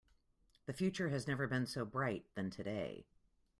The 0.65 0.73
future 0.73 1.09
has 1.09 1.27
never 1.27 1.45
been 1.45 1.67
so 1.67 1.85
bright 1.85 2.25
than 2.33 2.49
today. 2.49 3.05